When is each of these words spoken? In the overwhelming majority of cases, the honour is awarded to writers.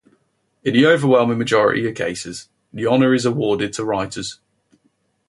In 0.63 0.73
the 0.73 0.87
overwhelming 0.87 1.37
majority 1.37 1.87
of 1.87 1.93
cases, 1.93 2.49
the 2.73 2.87
honour 2.87 3.13
is 3.13 3.23
awarded 3.23 3.71
to 3.73 3.85
writers. 3.85 4.39